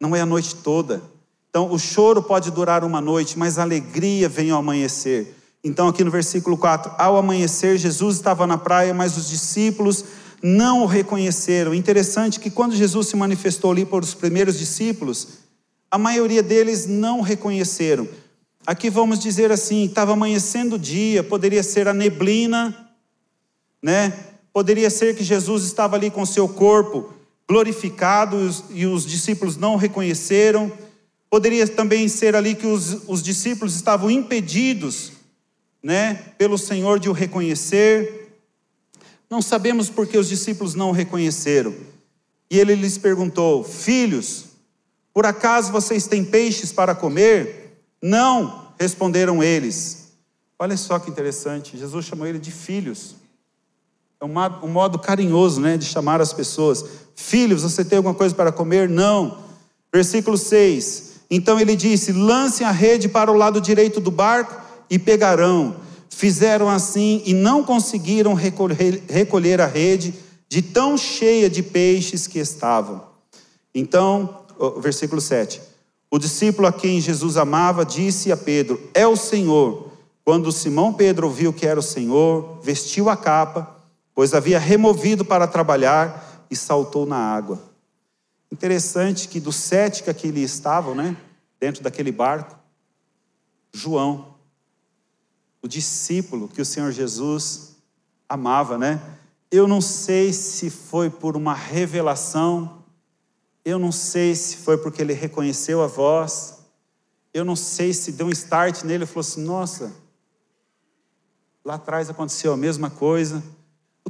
[0.00, 1.02] Não é a noite toda.
[1.56, 5.34] Então, o choro pode durar uma noite, mas a alegria vem ao amanhecer.
[5.64, 10.04] Então, aqui no versículo 4, ao amanhecer, Jesus estava na praia, mas os discípulos
[10.42, 11.74] não o reconheceram.
[11.74, 15.28] Interessante que quando Jesus se manifestou ali por os primeiros discípulos,
[15.90, 18.06] a maioria deles não reconheceram.
[18.66, 22.90] Aqui vamos dizer assim: estava amanhecendo o dia, poderia ser a neblina,
[23.82, 24.12] né?
[24.52, 27.14] Poderia ser que Jesus estava ali com seu corpo
[27.48, 28.36] glorificado
[28.72, 30.70] e os discípulos não o reconheceram.
[31.30, 35.12] Poderia também ser ali que os, os discípulos estavam impedidos,
[35.82, 38.32] né, pelo Senhor de o reconhecer.
[39.28, 41.74] Não sabemos por que os discípulos não o reconheceram.
[42.50, 44.46] E ele lhes perguntou: Filhos,
[45.12, 47.80] por acaso vocês têm peixes para comer?
[48.02, 50.12] Não, responderam eles.
[50.58, 53.16] Olha só que interessante, Jesus chamou ele de filhos.
[54.18, 56.84] É um modo, carinhoso né, de chamar as pessoas.
[57.14, 58.88] Filhos, você tem alguma coisa para comer?
[58.88, 59.44] Não.
[59.92, 64.98] Versículo 6: então ele disse: lancem a rede para o lado direito do barco e
[64.98, 65.76] pegarão.
[66.08, 70.14] Fizeram assim e não conseguiram recolher, recolher a rede
[70.48, 73.02] de tão cheia de peixes que estavam.
[73.74, 74.42] Então,
[74.78, 75.60] versículo 7.
[76.10, 79.90] O discípulo a quem Jesus amava disse a Pedro: É o Senhor.
[80.24, 83.76] Quando Simão Pedro ouviu que era o Senhor, vestiu a capa,
[84.12, 87.60] pois havia removido para trabalhar, e saltou na água.
[88.50, 91.16] Interessante que dos sete que aqui estavam, né,
[91.58, 92.56] dentro daquele barco,
[93.72, 94.36] João,
[95.62, 97.76] o discípulo que o Senhor Jesus
[98.28, 99.00] amava, né?
[99.50, 102.84] Eu não sei se foi por uma revelação,
[103.64, 106.58] eu não sei se foi porque ele reconheceu a voz,
[107.34, 109.92] eu não sei se deu um start nele e falou assim: nossa,
[111.64, 113.42] lá atrás aconteceu a mesma coisa.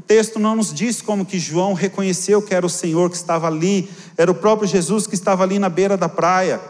[0.07, 3.91] Texto não nos diz como que João reconheceu que era o Senhor que estava ali,
[4.17, 6.61] era o próprio Jesus que estava ali na beira da praia.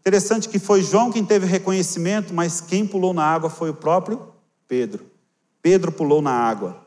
[0.00, 4.28] Interessante que foi João quem teve reconhecimento, mas quem pulou na água foi o próprio
[4.68, 5.04] Pedro.
[5.60, 6.84] Pedro pulou na água.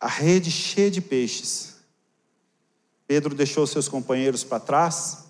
[0.00, 1.76] A rede cheia de peixes.
[3.06, 5.26] Pedro deixou seus companheiros para trás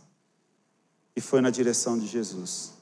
[1.15, 2.73] e foi na direção de Jesus.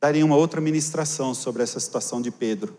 [0.00, 2.76] Daria uma outra ministração sobre essa situação de Pedro.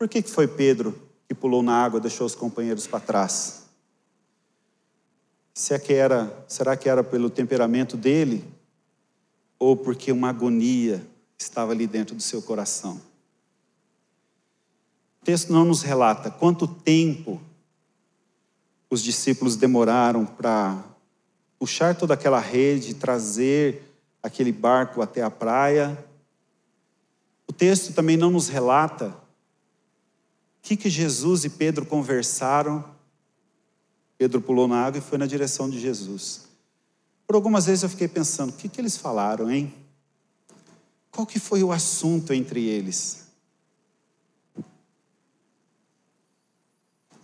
[0.00, 3.64] Por que foi Pedro que pulou na água e deixou os companheiros para trás?
[5.52, 8.42] Se é que era, será que era pelo temperamento dele?
[9.58, 11.06] Ou porque uma agonia
[11.38, 12.98] estava ali dentro do seu coração?
[15.20, 17.38] O texto não nos relata quanto tempo
[18.88, 20.82] os discípulos demoraram para
[21.58, 23.82] puxar toda aquela rede, trazer
[24.22, 26.02] aquele barco até a praia.
[27.46, 29.14] O texto também não nos relata
[30.60, 32.84] o que, que Jesus e Pedro conversaram?
[34.18, 36.42] Pedro pulou na água e foi na direção de Jesus.
[37.26, 39.72] Por algumas vezes eu fiquei pensando, o que, que eles falaram, hein?
[41.10, 43.26] Qual que foi o assunto entre eles?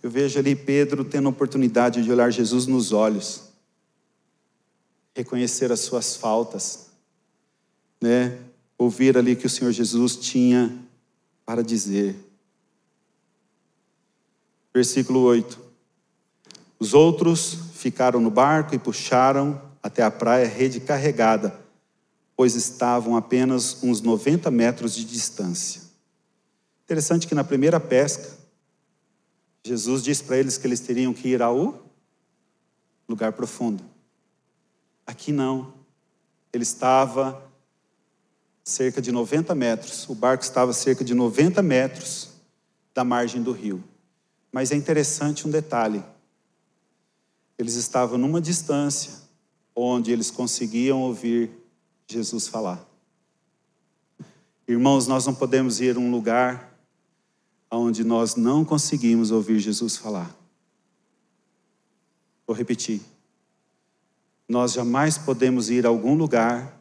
[0.01, 3.43] Eu vejo ali Pedro tendo a oportunidade de olhar Jesus nos olhos,
[5.15, 6.87] reconhecer as suas faltas,
[8.01, 8.39] né?
[8.77, 10.75] Ouvir ali que o Senhor Jesus tinha
[11.45, 12.26] para dizer.
[14.77, 15.59] Versículo 8.
[16.77, 21.59] Os outros ficaram no barco e puxaram até a praia rede carregada,
[22.35, 25.81] pois estavam apenas uns 90 metros de distância.
[26.83, 28.37] Interessante que na primeira pesca,
[29.65, 31.83] Jesus disse para eles que eles teriam que ir ao
[33.09, 33.83] lugar profundo.
[35.07, 35.73] Aqui não.
[36.53, 37.43] Ele estava
[38.63, 42.29] cerca de 90 metros, o barco estava cerca de 90 metros
[42.93, 43.83] da margem do rio.
[44.57, 46.03] Mas é interessante um detalhe:
[47.59, 49.13] eles estavam numa distância
[49.75, 51.51] onde eles conseguiam ouvir
[52.07, 52.83] Jesus falar.
[54.67, 56.75] Irmãos, nós não podemos ir a um lugar
[57.69, 60.35] onde nós não conseguimos ouvir Jesus falar.
[62.47, 63.01] Vou repetir.
[64.49, 66.75] Nós jamais podemos ir a algum lugar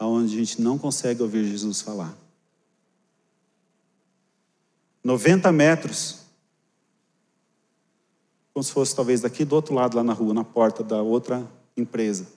[0.00, 2.16] onde a gente não consegue ouvir Jesus falar.
[5.04, 6.23] 90 metros,
[8.54, 11.44] como se fosse talvez daqui do outro lado, lá na rua, na porta da outra
[11.76, 12.28] empresa.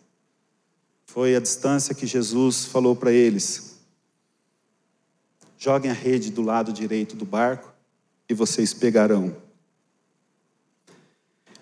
[1.06, 3.78] Foi a distância que Jesus falou para eles:
[5.60, 7.72] joguem a rede do lado direito do barco
[8.28, 9.36] e vocês pegarão.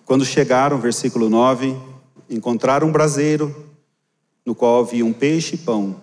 [0.05, 1.75] Quando chegaram, versículo 9,
[2.29, 3.73] encontraram um braseiro
[4.45, 5.99] no qual havia um peixe e pão.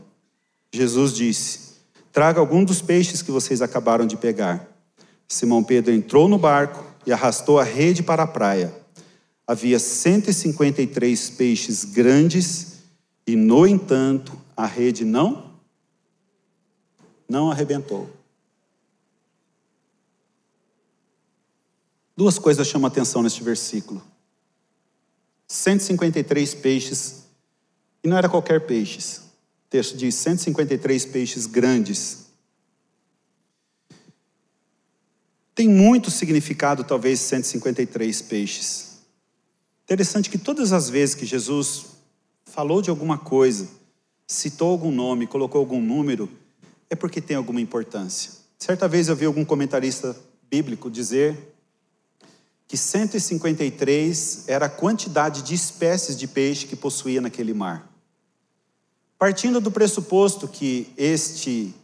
[0.70, 1.72] Jesus disse:
[2.12, 4.68] Traga algum dos peixes que vocês acabaram de pegar.
[5.26, 8.72] Simão Pedro entrou no barco e arrastou a rede para a praia.
[9.46, 12.80] Havia 153 peixes grandes
[13.26, 15.52] e, no entanto, a rede não
[17.28, 18.10] não arrebentou.
[22.14, 24.02] Duas coisas chamam atenção neste versículo.
[25.48, 27.24] 153 peixes,
[28.04, 29.16] e não era qualquer peixes.
[29.16, 32.26] O texto diz 153 peixes grandes.
[35.54, 38.98] Tem muito significado, talvez, 153 peixes.
[39.84, 41.86] Interessante que todas as vezes que Jesus
[42.44, 43.68] falou de alguma coisa,
[44.26, 46.28] citou algum nome, colocou algum número,
[46.88, 48.32] é porque tem alguma importância.
[48.58, 50.16] Certa vez eu vi algum comentarista
[50.48, 51.36] bíblico dizer
[52.66, 57.90] que 153 era a quantidade de espécies de peixe que possuía naquele mar.
[59.18, 61.74] Partindo do pressuposto que este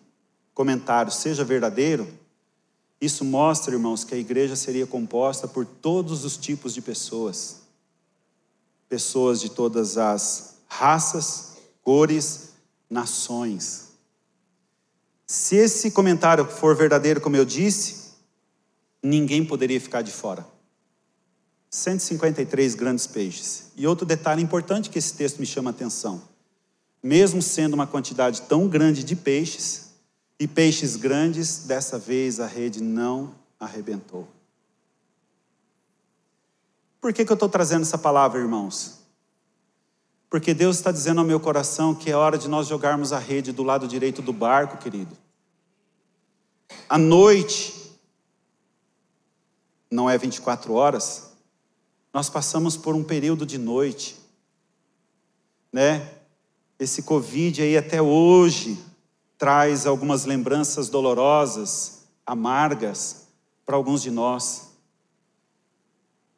[0.54, 2.08] comentário seja verdadeiro,
[3.00, 7.60] isso mostra, irmãos, que a igreja seria composta por todos os tipos de pessoas.
[8.88, 12.50] Pessoas de todas as raças, cores,
[12.90, 13.88] nações.
[15.26, 18.14] Se esse comentário for verdadeiro, como eu disse,
[19.02, 20.46] ninguém poderia ficar de fora.
[21.70, 23.66] 153 grandes peixes.
[23.76, 26.22] E outro detalhe importante que esse texto me chama a atenção:
[27.02, 29.87] mesmo sendo uma quantidade tão grande de peixes,
[30.38, 34.28] e peixes grandes, dessa vez a rede não arrebentou.
[37.00, 38.98] Por que, que eu estou trazendo essa palavra, irmãos?
[40.30, 43.50] Porque Deus está dizendo ao meu coração que é hora de nós jogarmos a rede
[43.50, 45.16] do lado direito do barco, querido.
[46.88, 47.74] A noite
[49.90, 51.32] não é 24 horas,
[52.12, 54.16] nós passamos por um período de noite,
[55.72, 56.14] né?
[56.78, 58.78] Esse Covid aí até hoje
[59.38, 63.28] traz algumas lembranças dolorosas, amargas
[63.64, 64.72] para alguns de nós.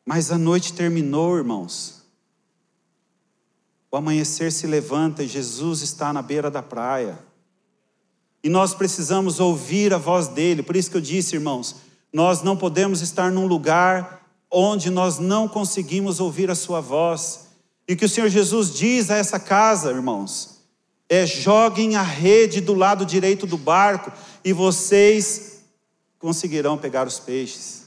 [0.05, 2.03] Mas a noite terminou, irmãos.
[3.91, 7.19] O amanhecer se levanta e Jesus está na beira da praia.
[8.43, 10.63] E nós precisamos ouvir a voz dele.
[10.63, 11.77] Por isso que eu disse, irmãos,
[12.13, 17.49] nós não podemos estar num lugar onde nós não conseguimos ouvir a Sua voz.
[17.87, 20.50] E que o Senhor Jesus diz a essa casa, irmãos,
[21.11, 24.11] é: joguem a rede do lado direito do barco
[24.43, 25.63] e vocês
[26.19, 27.87] conseguirão pegar os peixes.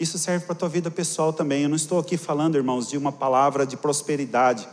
[0.00, 1.62] Isso serve para a tua vida pessoal também.
[1.62, 4.68] Eu não estou aqui falando, irmãos, de uma palavra de prosperidade,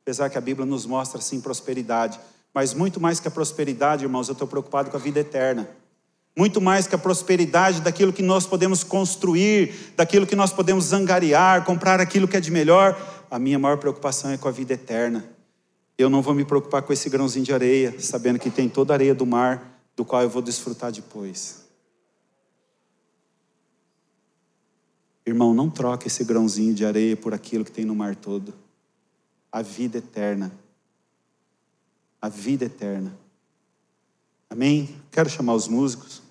[0.00, 2.18] apesar que a Bíblia nos mostra sim prosperidade.
[2.54, 5.68] Mas muito mais que a prosperidade, irmãos, eu estou preocupado com a vida eterna
[6.36, 11.64] muito mais que a prosperidade daquilo que nós podemos construir, daquilo que nós podemos zangariar,
[11.64, 12.98] comprar aquilo que é de melhor.
[13.30, 15.24] A minha maior preocupação é com a vida eterna.
[16.00, 18.96] Eu não vou me preocupar com esse grãozinho de areia, sabendo que tem toda a
[18.96, 21.66] areia do mar, do qual eu vou desfrutar depois.
[25.26, 28.54] Irmão, não troque esse grãozinho de areia por aquilo que tem no mar todo.
[29.52, 30.50] A vida eterna.
[32.18, 33.14] A vida eterna.
[34.48, 34.98] Amém?
[35.10, 36.22] Quero chamar os músicos.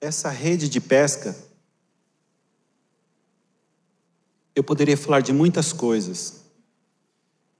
[0.00, 1.48] Essa rede de pesca,
[4.54, 6.40] eu poderia falar de muitas coisas,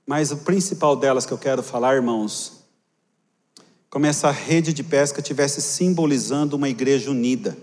[0.07, 2.65] mas o principal delas que eu quero falar, irmãos,
[3.89, 7.57] como essa rede de pesca tivesse simbolizando uma igreja unida.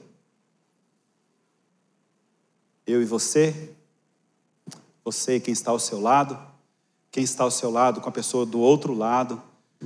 [2.85, 3.71] Eu e você,
[5.03, 6.37] você e quem está ao seu lado,
[7.11, 9.41] quem está ao seu lado com a pessoa do outro lado.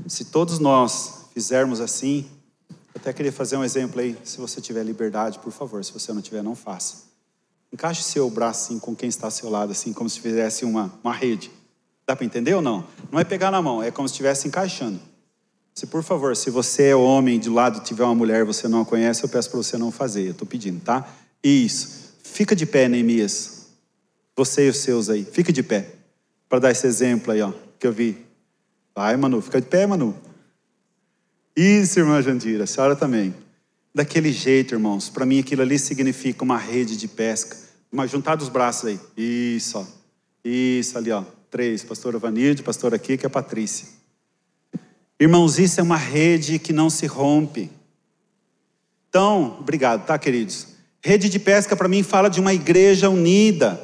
[0.08, 2.30] Se todos nós fizermos assim,
[2.94, 6.22] até queria fazer um exemplo aí, se você tiver liberdade, por favor, se você não
[6.22, 7.11] tiver, não faça.
[7.72, 10.94] Encaixe seu braço assim com quem está ao seu lado, assim, como se fizesse uma,
[11.04, 11.50] uma rede.
[12.06, 12.86] Dá para entender ou não?
[13.12, 15.00] Não é pegar na mão, é como se estivesse encaixando.
[15.74, 18.86] Se por favor, se você é homem de lado tiver uma mulher você não a
[18.86, 20.28] conhece, eu peço para você não fazer.
[20.28, 21.08] Eu estou pedindo, tá?
[21.44, 22.14] Isso.
[22.24, 23.68] Fica de pé, Neemias.
[24.36, 25.24] Você e os seus aí.
[25.24, 25.96] Fica de pé.
[26.50, 28.18] Para dar esse exemplo aí, ó, que eu vi.
[28.94, 29.42] Vai, Manu.
[29.42, 30.16] Fica de pé, Manu.
[31.56, 32.66] Isso, irmã Jandira.
[32.66, 33.34] A senhora também.
[33.94, 35.10] Daquele jeito, irmãos.
[35.10, 37.58] Para mim, aquilo ali significa uma rede de pesca.
[37.92, 39.00] Mas juntar dos braços aí.
[39.18, 39.86] Isso, ó.
[40.46, 41.24] Isso ali, ó.
[41.50, 41.84] Três.
[41.84, 43.88] Pastora Vanilde, pastora aqui, que é a Patrícia.
[45.20, 47.70] Irmãos, isso é uma rede que não se rompe.
[49.10, 50.68] Então, obrigado, tá, queridos?
[51.04, 53.80] Rede de pesca para mim fala de uma igreja unida,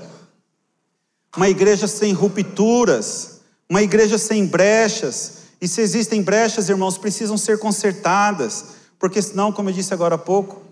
[1.35, 5.39] uma igreja sem rupturas, uma igreja sem brechas.
[5.59, 10.17] E se existem brechas, irmãos, precisam ser consertadas, porque senão, como eu disse agora há
[10.17, 10.63] pouco,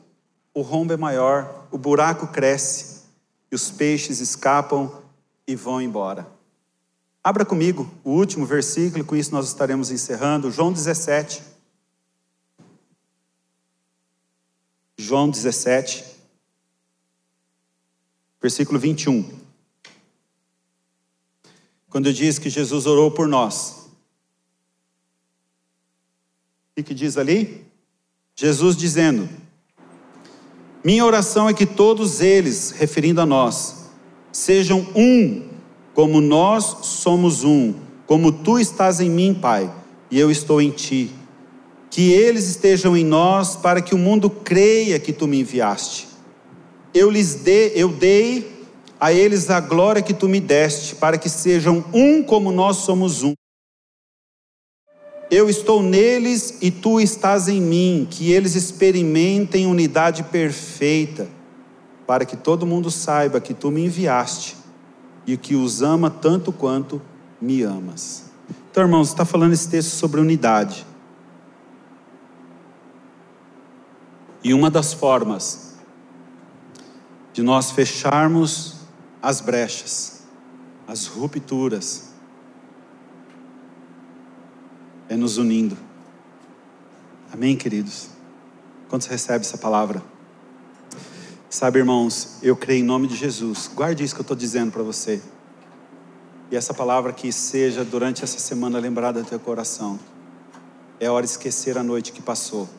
[0.53, 3.03] o rombo é maior, o buraco cresce
[3.51, 4.91] e os peixes escapam
[5.47, 6.27] e vão embora.
[7.23, 11.41] Abra comigo o último versículo, com isso nós estaremos encerrando, João 17.
[14.97, 16.05] João 17,
[18.41, 19.29] versículo 21.
[21.89, 23.89] Quando diz que Jesus orou por nós.
[26.77, 27.64] O que diz ali?
[28.37, 29.29] Jesus dizendo:
[30.83, 33.85] Minha oração é que todos eles, referindo a nós,
[34.31, 35.43] sejam um
[35.93, 37.73] como nós somos um,
[38.05, 39.73] como tu estás em mim, Pai,
[40.11, 41.09] e eu estou em ti.
[41.89, 46.09] Que eles estejam em nós, para que o mundo creia que tu me enviaste.
[46.93, 48.67] Eu lhes dei, eu dei
[48.99, 53.23] a eles a glória que tu me deste, para que sejam um como nós somos
[53.23, 53.33] um.
[55.29, 61.27] Eu estou neles e tu estás em mim, que eles experimentem unidade perfeita,
[62.05, 64.55] para que todo mundo saiba que tu me enviaste
[65.25, 67.01] e que os ama tanto quanto
[67.41, 68.25] me amas.
[68.69, 70.85] Então, irmãos, está falando esse texto sobre unidade.
[74.43, 75.75] E uma das formas
[77.33, 78.75] de nós fecharmos
[79.21, 80.23] as brechas,
[80.87, 82.14] as rupturas,
[85.09, 85.77] é nos unindo.
[87.31, 88.09] Amém, queridos?
[88.89, 90.01] Quantos recebem essa palavra?
[91.49, 93.69] Sabe, irmãos, eu creio em nome de Jesus.
[93.73, 95.21] Guarde isso que eu estou dizendo para você.
[96.51, 99.99] E essa palavra que seja durante essa semana lembrada do teu coração.
[100.99, 102.69] É hora de esquecer a noite que passou.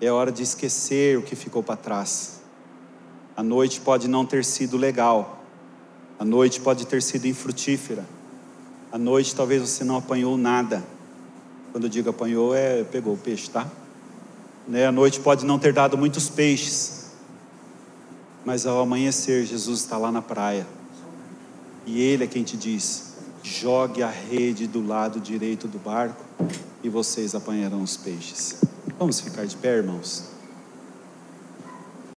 [0.00, 2.42] É hora de esquecer o que ficou para trás.
[3.36, 5.42] A noite pode não ter sido legal.
[6.18, 8.04] A noite pode ter sido infrutífera.
[8.92, 10.84] A noite talvez você não apanhou nada.
[11.72, 13.66] Quando eu digo apanhou, é pegou o peixe, tá?
[14.68, 14.86] Né?
[14.86, 17.10] A noite pode não ter dado muitos peixes,
[18.44, 20.66] mas ao amanhecer, Jesus está lá na praia.
[21.86, 26.22] E Ele é quem te diz: jogue a rede do lado direito do barco
[26.84, 28.56] e vocês apanharão os peixes.
[28.98, 30.31] Vamos ficar de pé, irmãos?